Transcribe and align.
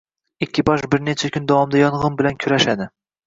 Ekipaj 0.45 0.77
bir 0.93 1.03
necha 1.09 1.29
kun 1.35 1.45
davomida 1.51 1.83
yongʻin 1.83 2.17
bilan 2.23 2.39
kurashadi. 2.45 2.89